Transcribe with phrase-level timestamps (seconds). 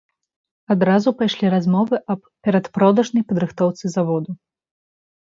[0.75, 4.31] Адразу пайшлі размовы аб перадпродажнай падрыхтоўцы заводу.